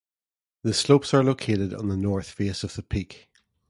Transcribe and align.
The 0.63 0.73
slopes 0.73 1.13
are 1.13 1.23
located 1.23 1.75
on 1.75 1.89
the 1.89 1.95
north 1.95 2.27
face 2.31 2.63
of 2.63 2.73
the 2.73 2.81
peak. 2.81 3.29